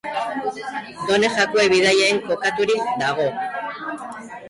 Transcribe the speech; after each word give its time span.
Done 1.09 1.27
Jakue 1.35 1.63
bidean 1.75 2.19
kokaturik 2.25 2.91
dago. 3.07 3.31